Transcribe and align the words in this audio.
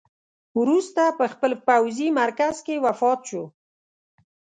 وروسته 0.59 1.01
په 1.19 1.25
خپل 1.33 1.51
پوځي 1.67 2.07
مرکز 2.19 2.55
کې 2.65 2.75
وفات 2.85 3.19
شو. 3.29 3.43